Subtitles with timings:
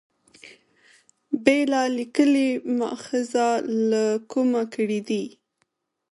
[1.43, 3.47] بېله لیکلي مأخذه
[3.89, 5.25] له کومه کړي دي.